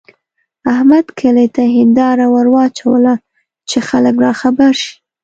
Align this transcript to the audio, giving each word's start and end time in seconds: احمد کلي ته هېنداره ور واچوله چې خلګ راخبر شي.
احمد 0.73 1.05
کلي 1.19 1.47
ته 1.55 1.63
هېنداره 1.75 2.25
ور 2.33 2.47
واچوله 2.55 3.13
چې 3.69 3.77
خلګ 3.87 4.15
راخبر 4.25 4.71
شي. 4.83 4.93